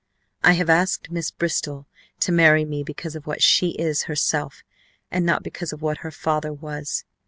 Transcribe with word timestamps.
I 0.43 0.53
have 0.53 0.67
asked 0.67 1.11
Miss 1.11 1.29
Bristol 1.29 1.85
to 2.21 2.31
marry 2.31 2.65
me 2.65 2.81
because 2.81 3.15
of 3.15 3.27
what 3.27 3.43
she 3.43 3.73
is 3.75 4.05
herself, 4.05 4.63
and 5.11 5.27
not 5.27 5.43
because 5.43 5.71
of 5.73 5.83
what 5.83 5.99
her 5.99 6.09
father 6.09 6.51
was. 6.51 7.03